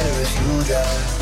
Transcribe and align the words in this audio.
Still 0.00 0.08
like 0.08 0.70
I'm 0.70 1.10
making 1.10 1.19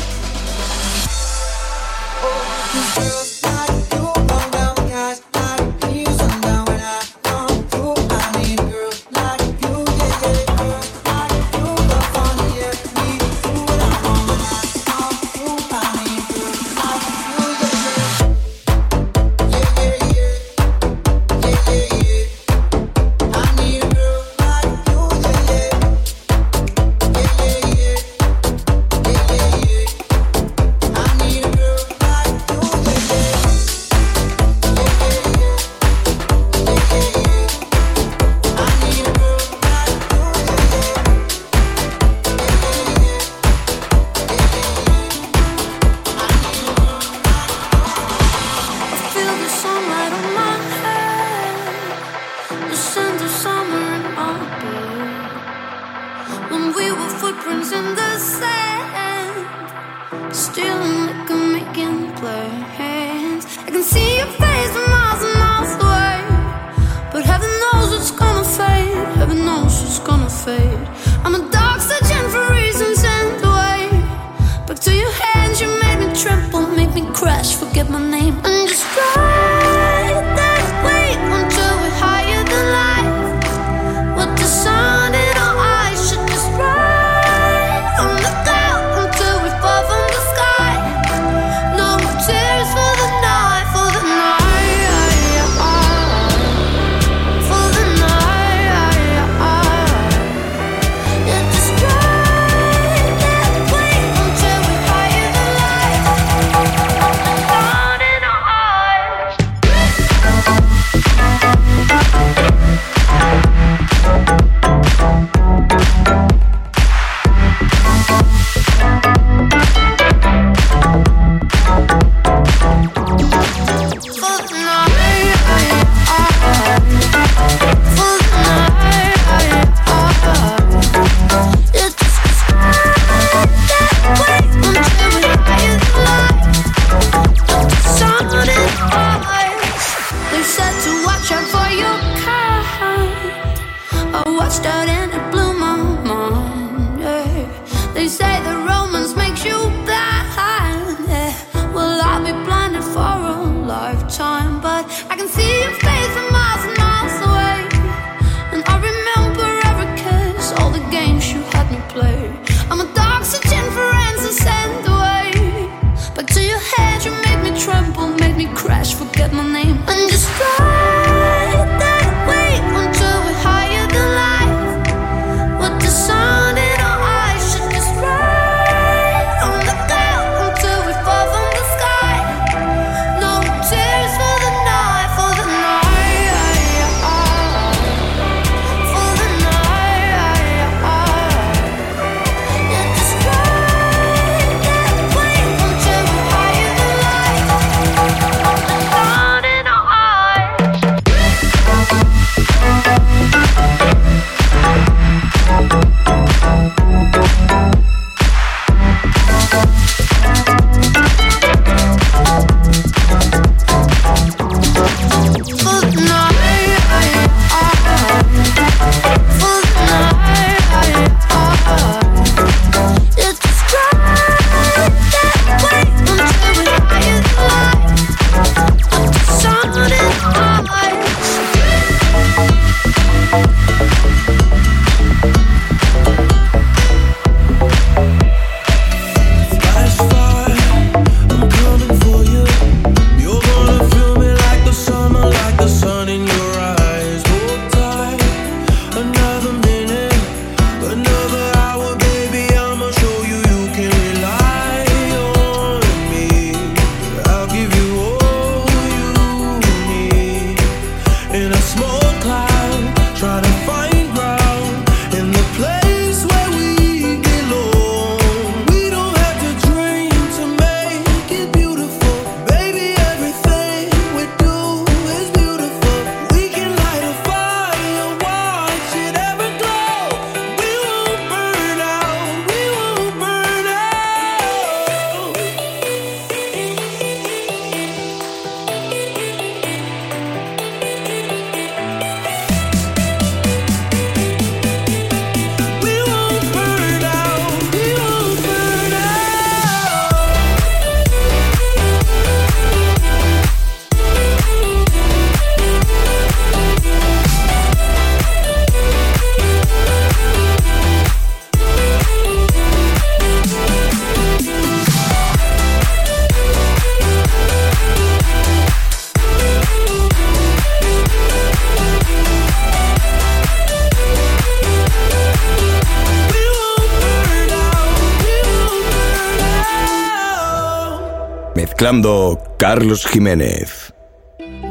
Carlos 332.59 333.03
Jiménez. 333.03 333.91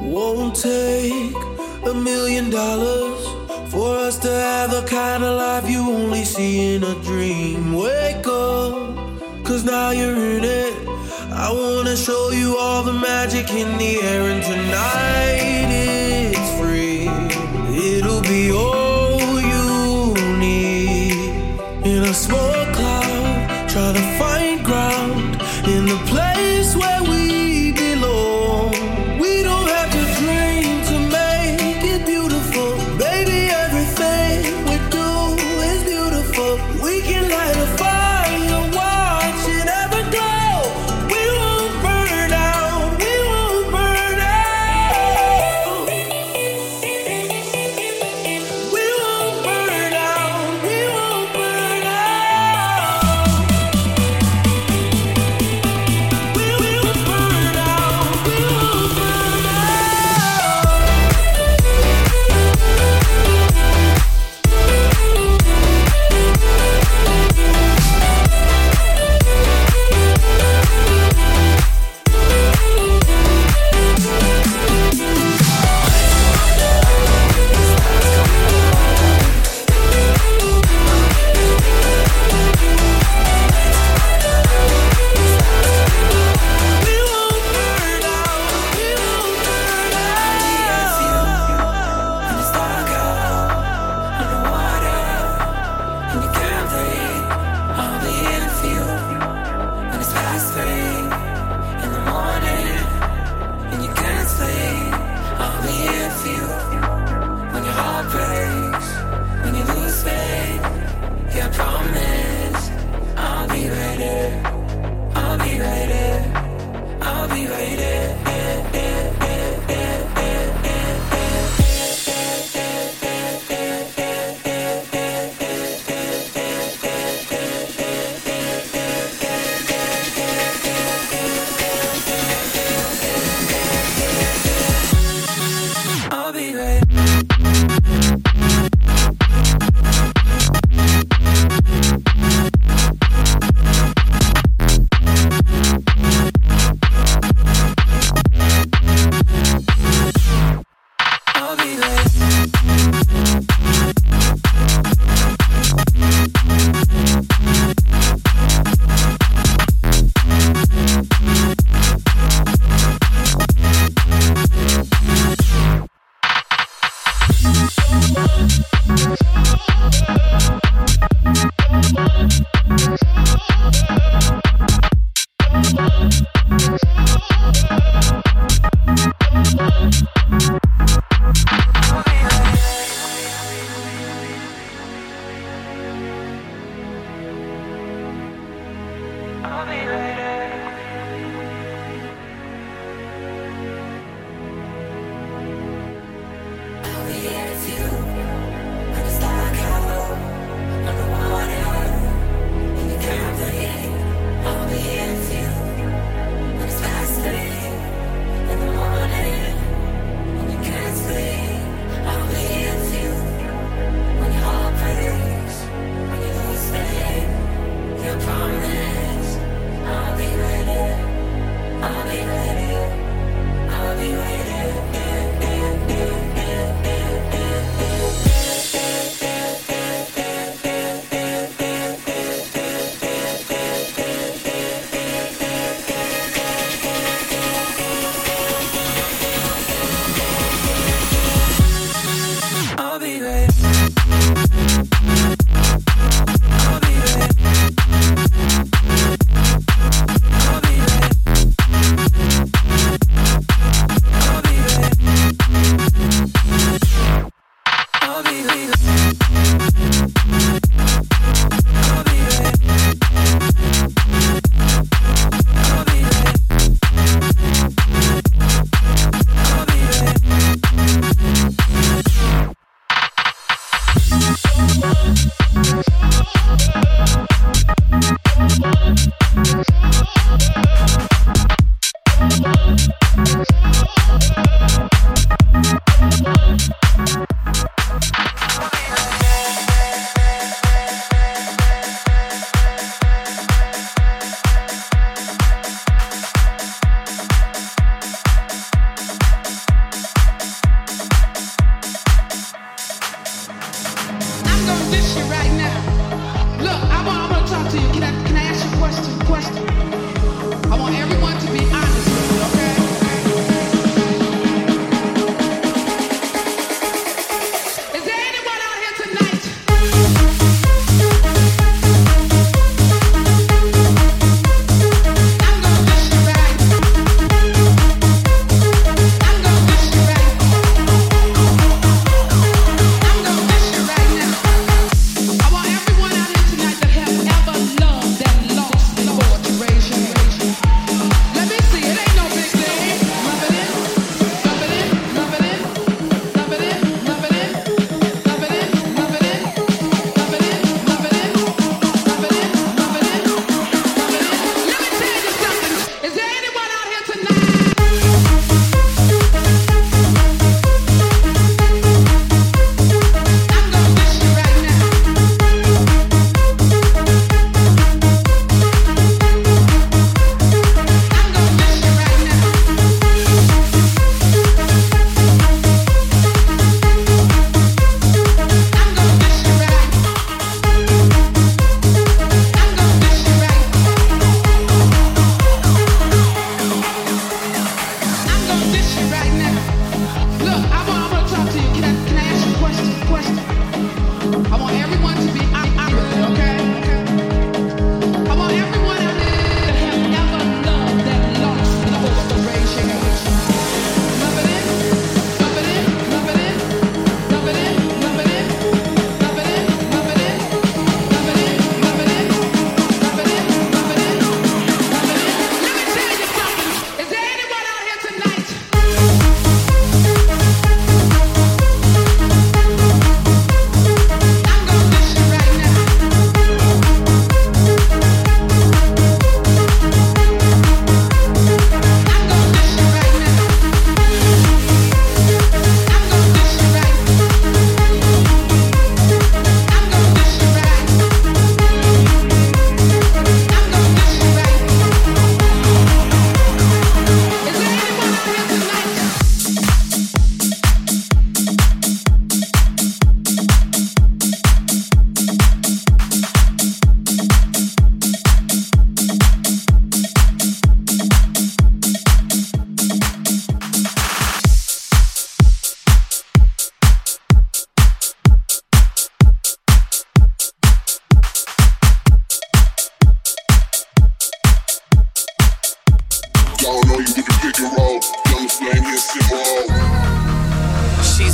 Won't 0.04 0.54
take 0.54 1.34
a 1.84 1.92
million 1.92 2.48
dollars 2.48 3.26
for 3.72 3.96
us 3.96 4.18
to 4.18 4.30
have 4.30 4.70
the 4.70 4.82
kind 4.82 5.24
of 5.24 5.36
life 5.36 5.68
you 5.68 5.80
only 5.80 6.24
see 6.24 6.76
in 6.76 6.84
a 6.84 6.94
dream. 7.02 7.74
Wake 7.74 8.24
up, 8.28 8.94
cause 9.44 9.64
now 9.64 9.90
you're 9.90 10.14
in 10.14 10.44
it. 10.44 10.74
I 11.32 11.50
wanna 11.50 11.96
show 11.96 12.30
you 12.30 12.56
all 12.56 12.84
the 12.84 12.92
magic 12.92 13.50
in 13.50 13.76
the 13.78 14.00
air, 14.00 14.22
and 14.30 14.40
tonight 14.40 15.66
it's 15.72 15.97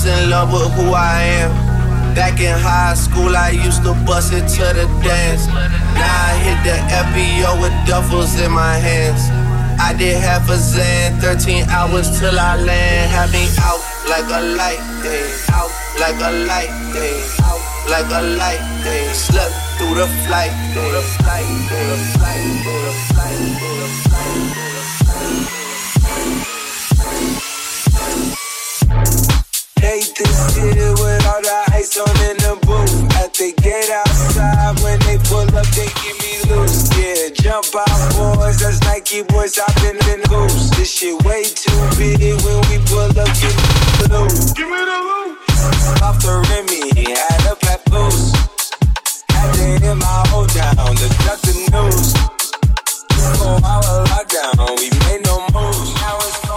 In 0.04 0.28
love 0.28 0.52
with 0.52 0.70
who 0.76 0.92
I 0.92 1.22
am. 1.40 1.50
Back 2.14 2.38
in 2.38 2.52
high 2.52 2.92
school, 2.92 3.34
I 3.34 3.56
used 3.56 3.82
to 3.84 3.94
bust 4.04 4.34
it 4.34 4.44
to 4.44 4.64
the 4.76 4.84
dance. 5.00 5.48
Now 5.48 6.28
I 6.28 6.36
hit 6.44 6.60
the 6.60 6.76
FBO 6.92 7.56
with 7.62 7.72
duffels 7.88 8.36
in 8.36 8.52
my 8.52 8.76
hands. 8.76 9.24
I 9.80 9.96
did 9.96 10.20
half 10.20 10.50
a 10.50 10.56
Zan, 10.56 11.18
13 11.20 11.70
hours 11.70 12.20
till 12.20 12.38
I 12.38 12.56
land. 12.56 13.12
Had 13.16 13.32
me 13.32 13.48
out 13.64 13.80
like 14.04 14.28
a 14.28 14.44
light, 14.52 14.84
day. 15.00 15.24
Out 15.56 15.72
like 15.96 16.20
a 16.20 16.32
light, 16.52 16.74
day. 16.92 17.24
Out 17.40 17.64
like 17.88 18.10
a 18.12 18.22
light, 18.36 18.60
day. 18.84 19.08
Slept 19.14 19.56
through 19.80 19.94
the 19.96 20.06
flight, 20.28 20.52
through 20.76 20.92
the 20.92 21.00
flight, 21.16 21.48
through 21.48 21.80
the 21.80 21.98
flight, 22.12 22.44
through 22.60 22.82
the 22.84 22.92
flight, 23.08 23.40
through 23.56 23.76
the 23.80 23.88
flight. 23.88 25.53
Hate 29.84 30.16
this 30.16 30.56
year 30.56 30.96
with 30.96 31.28
all 31.28 31.44
the 31.44 31.60
ice 31.76 31.92
on 32.00 32.08
in 32.24 32.40
the 32.40 32.56
booth. 32.64 33.20
At 33.20 33.36
the 33.36 33.52
gate 33.60 33.92
outside, 33.92 34.80
when 34.80 34.96
they 35.04 35.20
pull 35.28 35.44
up, 35.52 35.68
they 35.76 35.92
give 36.00 36.16
me 36.24 36.40
loose. 36.48 36.88
Yeah, 36.96 37.28
jump 37.36 37.68
out, 37.76 37.92
boys. 38.16 38.64
That's 38.64 38.80
Nike 38.88 39.20
boys 39.28 39.60
hopping 39.60 40.00
in 40.08 40.24
the 40.24 40.28
goose. 40.32 40.72
This 40.72 40.88
shit 40.88 41.20
way 41.28 41.44
too 41.44 41.76
big 42.00 42.16
when 42.40 42.64
we 42.72 42.80
pull 42.88 43.12
up, 43.12 43.28
give 43.36 43.52
me 43.52 43.68
the 44.00 44.06
loot. 44.08 44.32
Give 44.56 44.72
me 44.72 44.80
the 44.88 44.98
loot. 45.04 45.36
Off 46.00 46.16
the 46.24 46.32
Remy, 46.48 47.04
had 47.12 47.44
a 47.44 47.54
papoose. 47.54 48.32
Had 49.36 49.52
to 49.52 49.84
hit 49.84 49.96
my 50.00 50.24
whole 50.32 50.48
down 50.48 50.96
to 50.96 51.08
duck 51.28 51.44
the 51.44 51.52
news. 51.76 52.16
Four 53.36 53.60
hour 53.60 54.00
lockdown, 54.08 54.64
we 54.80 54.88
made 55.04 55.28
no 55.28 55.44
moves. 55.52 55.92
Now 56.00 56.16
it's 56.24 56.40
4 56.48 56.56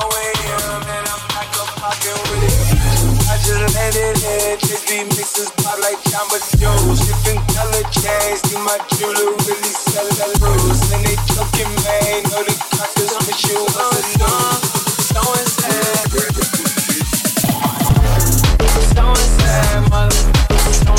in. 3.96 4.16
Just 4.60 4.88
be 4.90 5.04
mixing 5.16 5.46
spot 5.46 5.80
like 5.80 6.00
Jamba 6.10 6.40
Joe's. 6.60 7.00
Different 7.06 7.46
color 7.56 7.84
chains, 7.94 8.42
see 8.44 8.58
my 8.58 8.78
jeweler 8.98 9.32
really 9.46 9.72
sell 9.72 10.08
that 10.08 10.34
rules. 10.42 10.82
And 10.92 11.06
they 11.06 11.16
joking, 11.32 11.72
man. 11.86 12.24
Know 12.32 12.44
the 12.44 12.56
crackers 12.74 13.14
wish 13.28 13.46
you 13.48 13.60
was 13.64 13.76
a 13.76 14.20
news. 14.20 14.68
So. 15.08 15.24
So 18.94 19.06
sad, 19.14 19.90
mother. 19.92 20.22
So. 20.74 20.96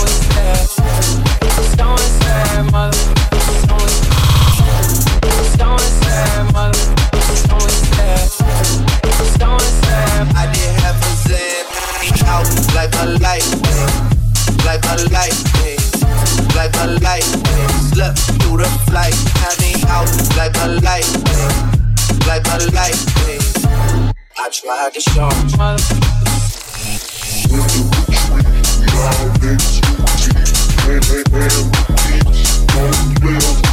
So 1.76 1.88
mother. 2.72 3.02
So 3.44 3.66
mother. 6.52 6.84
So. 9.38 9.50
I 10.36 10.46
did 10.52 10.70
have 10.80 10.96
a 10.96 11.10
Zen 11.26 11.66
out 12.28 12.57
like 12.78 12.94
a 12.94 13.06
light, 13.18 13.42
like 14.64 14.84
a 14.86 14.94
light, 15.10 15.34
like 16.54 16.76
a 16.76 16.86
light. 17.02 17.26
Slept 17.90 18.18
through 18.38 18.58
the 18.58 18.70
flight, 18.86 19.18
had 19.42 19.58
me 19.58 19.72
out 19.88 20.06
like 20.36 20.54
a 20.62 20.68
light, 20.86 21.10
like 22.28 22.46
a 22.46 22.58
light. 22.70 23.00
I 24.38 24.48
tried 24.52 24.94
to 24.94 25.00
show. 25.00 25.28
We 27.50 27.58
going 33.18 33.67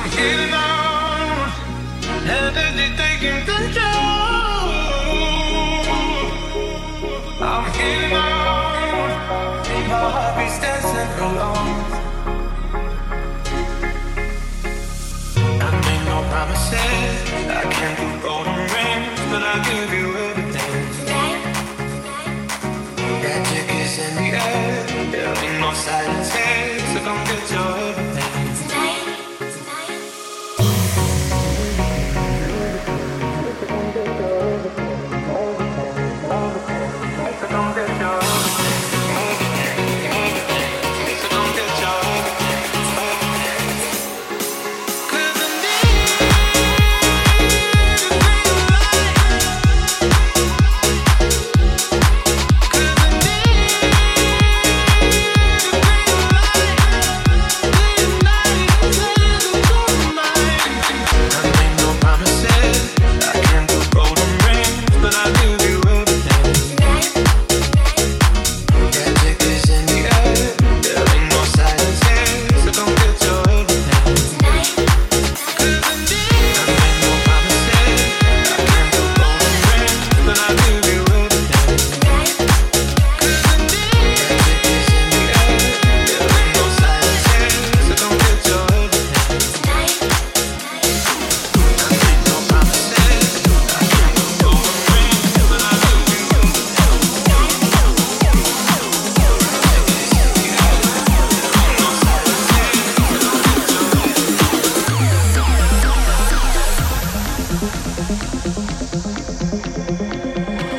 I'm 0.00 0.54
on, 0.54 1.50
and 2.28 2.78
it's 2.78 2.94
taking 2.96 3.42
control. 3.44 4.68
I'm 7.42 7.64
getting 7.72 8.14
on, 8.14 9.08
my 9.88 9.98
heart 10.14 10.34
beats 10.38 10.58
dancing 10.60 11.12
alone. 11.26 11.78
I 15.60 15.68
made 15.86 16.04
no 16.06 16.16
promises. 16.30 17.18
I 17.50 17.62
can't 17.74 17.96
do 17.98 18.06
golden 18.22 18.54
rings, 18.54 19.20
but 19.30 19.42
I'll 19.42 19.62
give 19.66 19.90
you 19.98 20.06
everything. 20.28 20.74
Magic 23.22 23.68
is 23.82 23.98
in 23.98 24.12
the 24.14 24.28
air. 24.38 24.86
There 25.10 25.34
ain't 25.44 25.60
no 25.60 25.70
silence 25.74 26.30
here, 26.32 26.78
so 26.92 26.98
come 27.00 27.20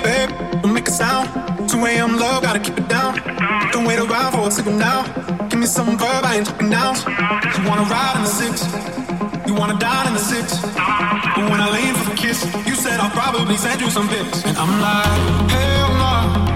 Babe, 0.04 0.30
don't 0.62 0.74
make 0.74 0.88
a 0.88 0.92
sound. 0.92 1.70
2 1.70 1.86
a.m. 1.86 2.18
love, 2.18 2.44
gotta 2.44 2.60
keep 2.60 2.78
it 2.78 2.88
down. 2.88 3.16
Don't 3.72 3.86
wait 3.86 4.00
around 4.00 4.32
for 4.34 4.48
a 4.48 4.52
signal 4.52 4.76
now. 4.76 5.04
Give 5.50 5.60
me 5.60 5.66
some 5.66 5.98
verb, 5.98 6.24
I 6.24 6.38
ain't 6.38 6.48
talking 6.48 6.70
now. 6.70 6.94
You 7.56 7.68
wanna 7.68 7.84
ride 7.84 8.16
in 8.18 8.24
the 8.24 8.34
six, 8.42 8.66
you 9.48 9.54
wanna 9.54 9.78
dine 9.80 10.08
in 10.08 10.14
the 10.14 10.20
six. 10.20 10.60
But 10.62 11.46
when 11.50 11.62
I 11.62 11.70
lean 11.72 11.94
with 11.94 12.14
a 12.14 12.16
kiss, 12.16 12.44
you 12.68 12.76
said 12.76 13.00
I'll 13.00 13.12
probably 13.12 13.58
send 13.58 13.82
you 13.82 13.90
some 13.90 14.08
pics, 14.10 14.46
and 14.46 14.58
I'm 14.58 14.82
like, 14.82 15.52
hell 15.52 15.94
no. 16.04 16.49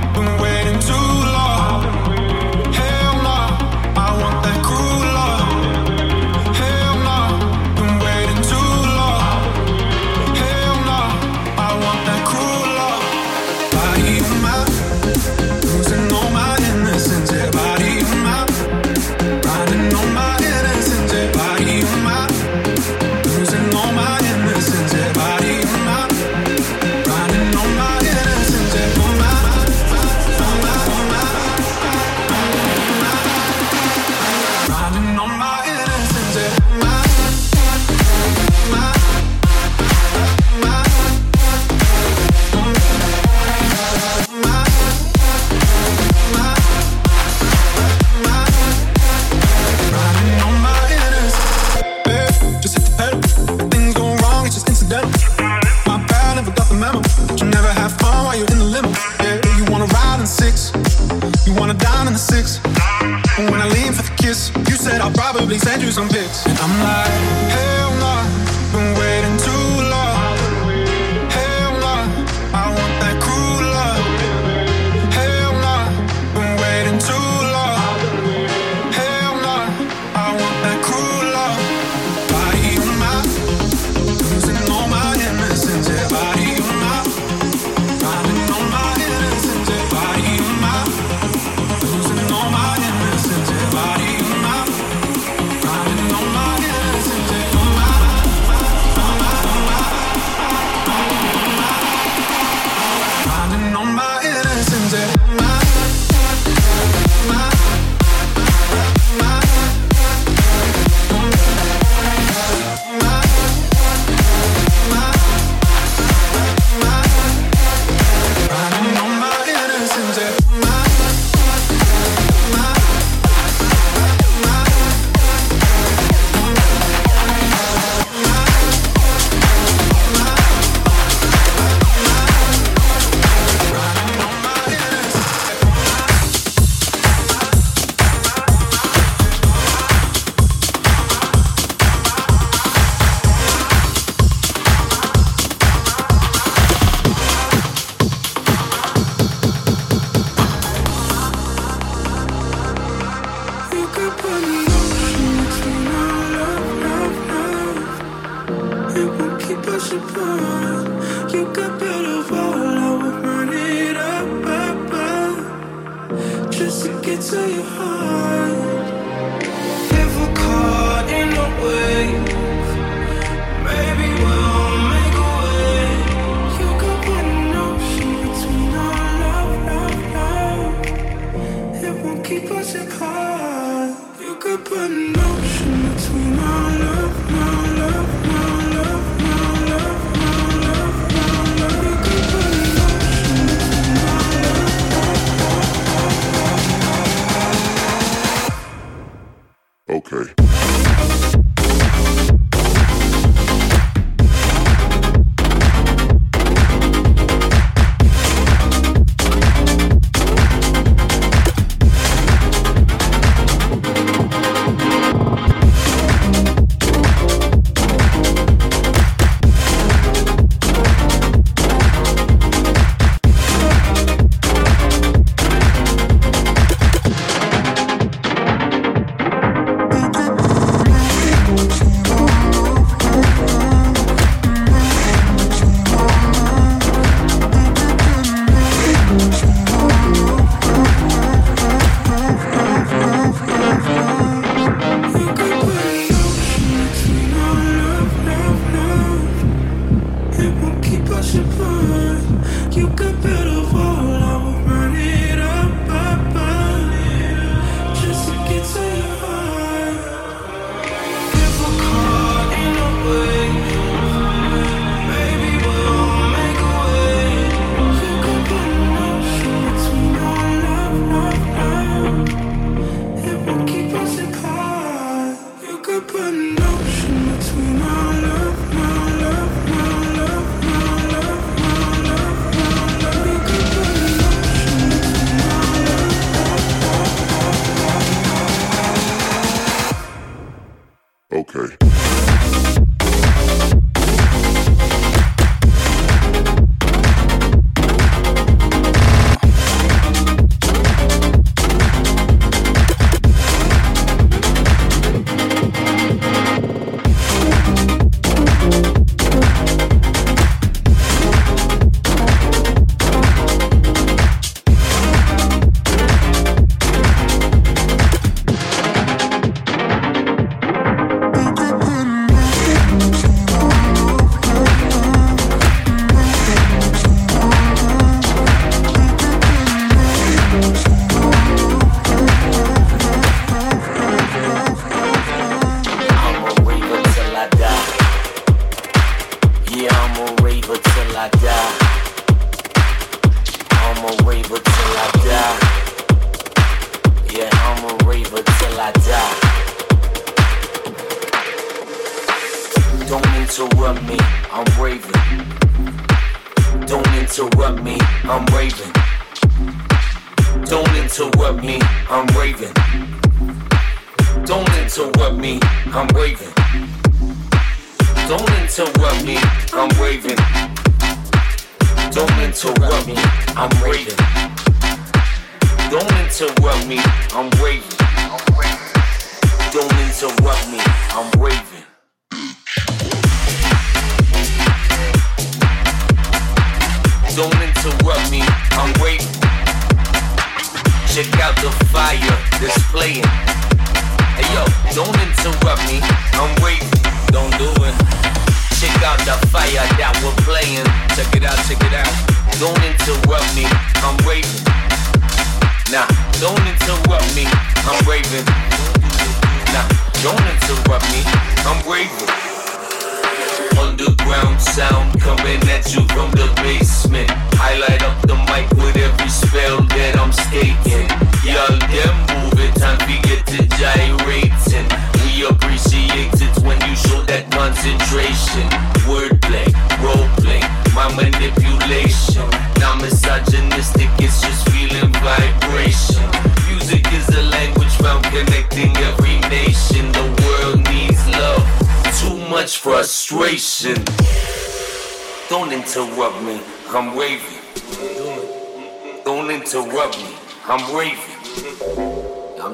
my 66.82 67.23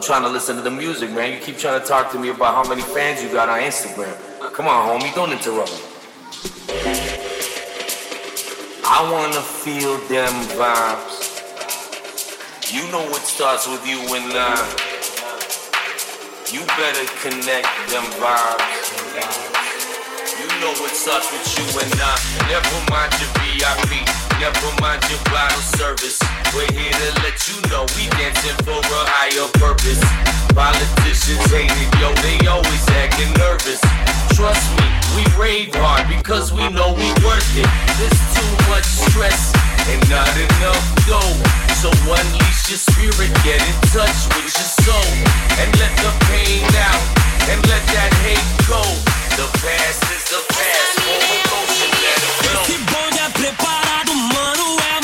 trying 0.09 0.23
to 0.23 0.29
listen 0.29 0.55
to 0.55 0.63
the 0.63 0.71
music, 0.71 1.12
man. 1.12 1.31
You 1.31 1.39
keep 1.39 1.59
trying 1.59 1.79
to 1.79 1.85
talk 1.85 2.12
to 2.13 2.17
me 2.17 2.29
about 2.29 2.55
how 2.55 2.67
many 2.67 2.81
fans 2.81 3.21
you 3.21 3.31
got 3.31 3.47
on 3.47 3.59
Instagram. 3.59 4.09
Come 4.53 4.65
on, 4.65 4.99
homie, 4.99 5.13
don't 5.13 5.31
interrupt 5.31 5.71
me. 5.71 5.79
I 8.83 9.07
wanna 9.13 9.39
feel 9.39 9.99
them 10.09 10.33
vibes. 10.57 11.29
You 12.73 12.91
know 12.91 13.05
what 13.12 13.21
starts 13.21 13.67
with 13.67 13.85
you 13.85 13.99
and 14.15 14.33
I. 14.33 14.57
You 16.51 16.65
better 16.65 17.05
connect 17.21 17.69
them 17.93 18.05
vibes. 18.17 18.89
You 20.41 20.47
know 20.59 20.73
what 20.81 20.89
starts 20.89 21.31
with 21.31 21.45
you 21.53 21.65
and 21.85 21.93
I. 22.01 22.17
Never 22.49 22.91
mind 22.91 23.13
your 23.21 23.29
VIP. 23.45 24.28
Never 24.39 24.71
mind 24.80 25.04
your 25.12 25.19
bottle 25.28 25.60
service. 25.75 26.17
We're 26.56 26.71
here 26.71 26.95
to 26.95 27.10
let 27.28 27.36
you 27.52 27.60
know 27.67 27.84
we 27.99 28.08
dancing 28.15 28.56
for 28.63 28.80
a 28.80 29.02
higher 29.12 29.52
purpose. 29.60 29.99
Politicians 30.56 31.43
hate 31.52 31.67
it, 31.67 31.91
yo, 31.99 32.08
they 32.23 32.39
always 32.47 32.86
acting 32.95 33.28
nervous. 33.36 33.84
Trust 34.39 34.63
me, 34.80 34.88
we 35.19 35.23
rave 35.36 35.75
hard 35.75 36.08
because 36.08 36.56
we 36.56 36.63
know 36.71 36.95
we 36.95 37.12
worth 37.19 37.52
it. 37.60 37.67
There's 37.99 38.21
too 38.32 38.54
much 38.71 38.88
stress 38.88 39.52
and 39.91 39.99
not 40.08 40.32
enough 40.32 40.88
dough. 41.04 41.36
So 41.84 41.91
unleash 41.91 42.71
your 42.71 42.80
spirit, 42.80 43.36
get 43.43 43.60
in 43.60 43.75
touch 43.91 44.19
with 44.39 44.47
your 44.56 44.71
soul, 44.88 45.12
and 45.60 45.67
let 45.84 45.91
the 45.99 46.12
pain 46.32 46.63
out, 46.80 47.04
and 47.52 47.60
let 47.67 47.84
that 47.91 48.12
hate 48.23 48.47
go. 48.71 48.80
The 49.36 49.52
past 49.60 49.99
is 50.15 50.23
the 50.32 50.41
past, 50.47 51.48
preparado, 53.49 54.15
mano, 54.15 54.77
é 54.95 54.98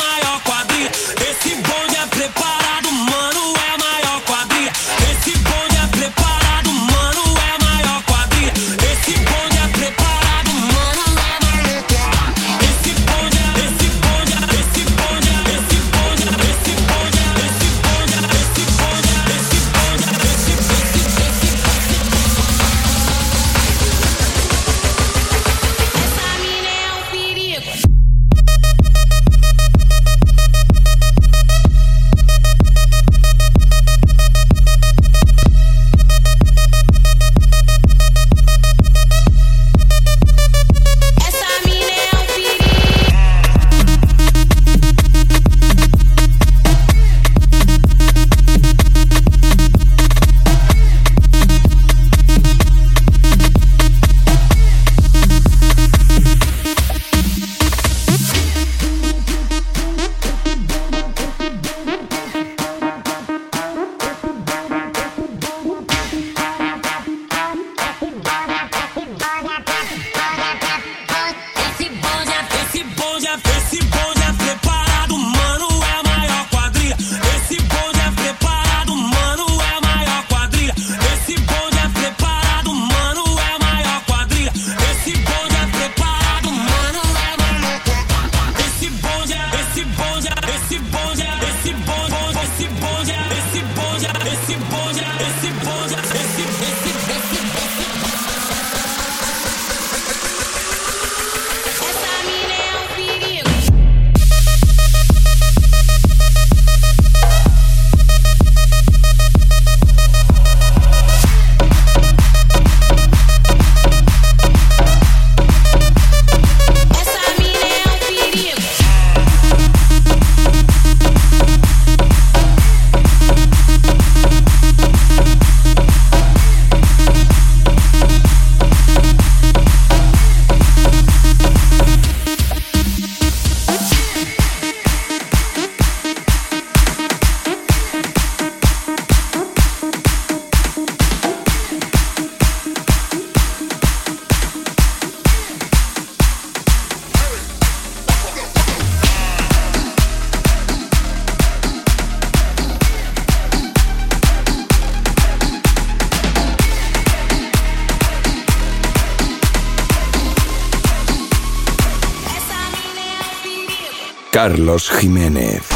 Carlos 164.45 164.91
Jiménez. 165.01 165.74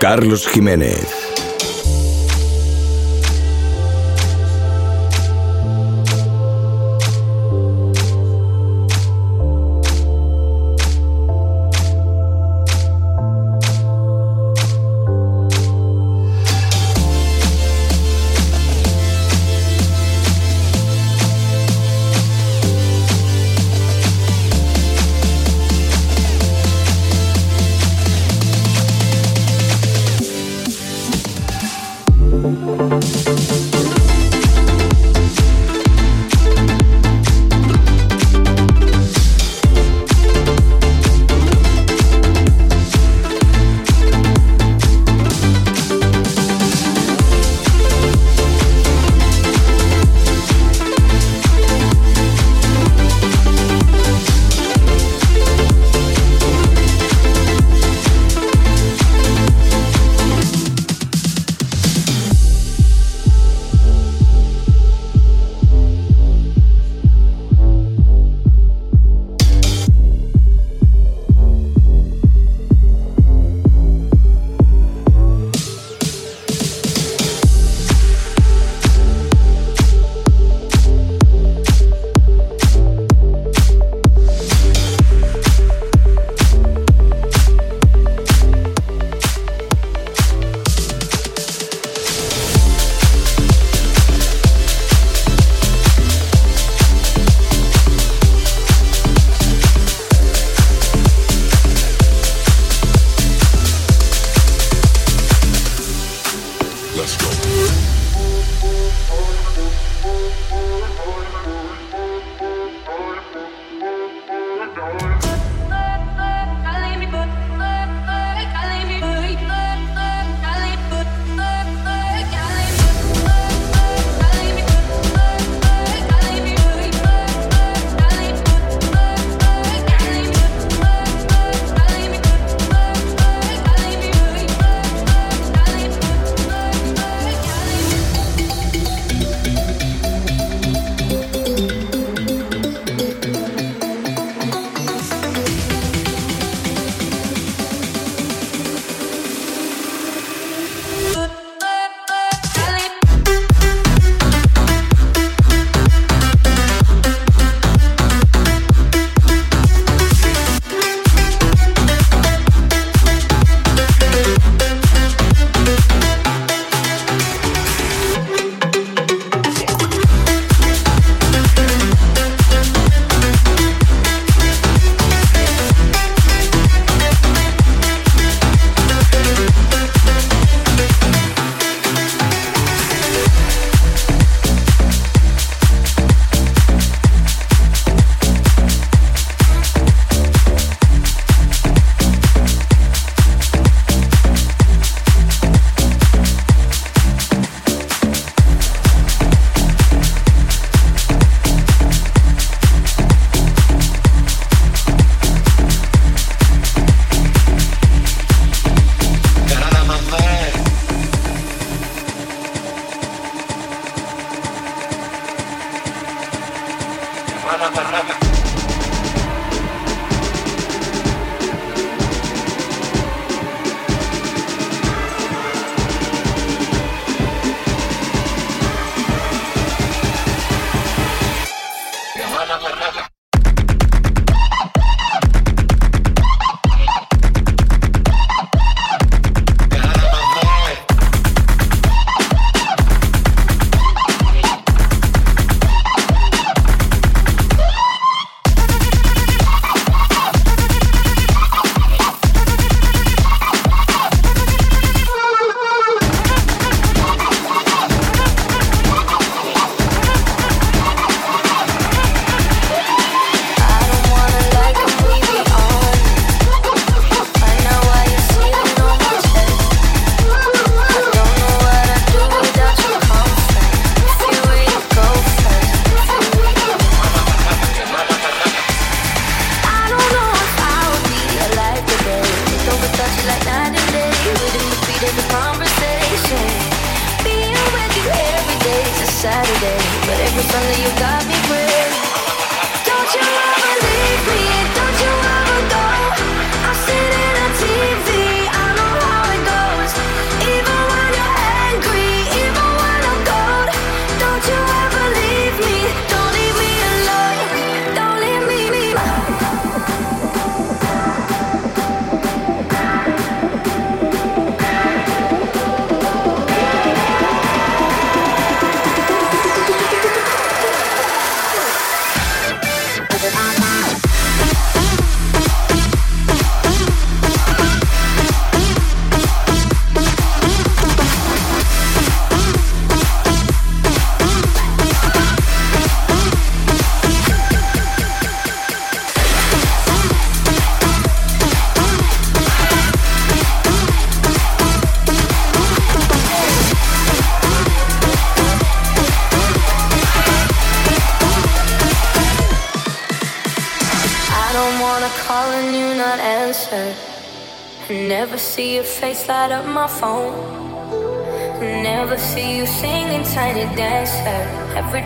Carlos 0.00 0.44
Jiménez. 0.52 1.19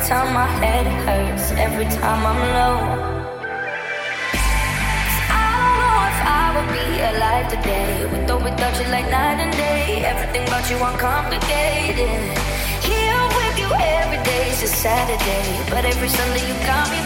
Time 0.07 0.35
my 0.35 0.47
head 0.61 0.87
hurts, 1.07 1.51
every 1.53 1.87
time 1.87 2.27
I'm 2.31 2.41
low. 2.57 2.77
I 5.33 5.45
don't 5.57 5.77
know 5.81 5.97
if 6.13 6.19
I 6.41 6.45
would 6.55 6.71
be 6.77 6.89
alive 7.13 7.49
today. 7.49 8.05
With 8.13 8.31
or 8.31 8.39
without 8.45 8.75
you, 8.79 8.87
like 8.93 9.09
night 9.11 9.41
and 9.41 9.53
day. 9.53 10.05
Everything 10.05 10.47
about 10.47 10.69
you 10.69 10.77
uncomplicated. 10.77 12.21
Here 12.85 13.25
with 13.39 13.57
you 13.59 13.71
every 13.73 14.21
day 14.25 14.51
is 14.51 14.63
a 14.63 14.69
Saturday, 14.69 15.47
but 15.71 15.87
every 15.87 16.09
Sunday 16.09 16.45
you 16.49 16.57
got 16.67 16.85
me 16.93 17.04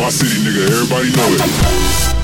my 0.00 0.10
city, 0.10 0.40
nigga. 0.40 0.62
Everybody 0.64 1.10
know 1.16 1.28
it. 1.36 2.20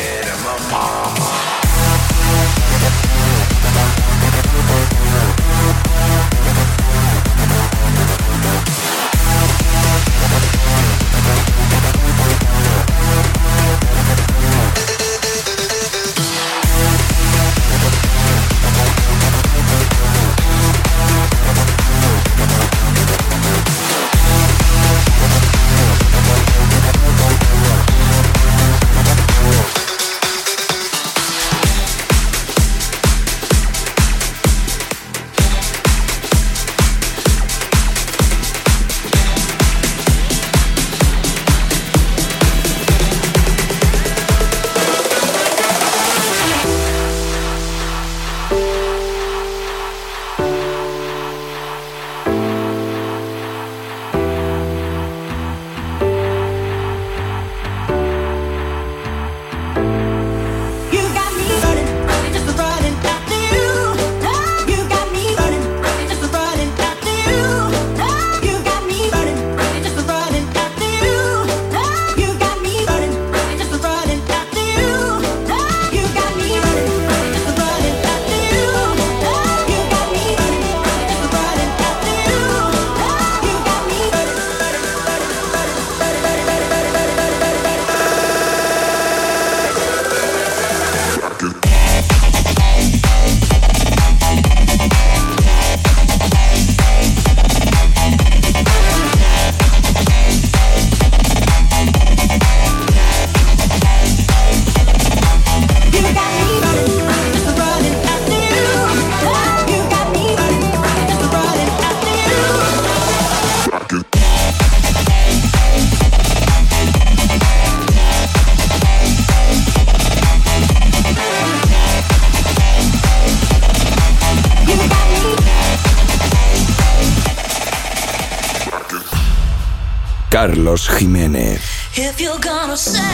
Carlos 130.61 130.87
Jiménez. 130.87 131.59
If 131.97 132.21
you're 132.21 132.37
gonna 132.37 132.77
say 132.77 133.10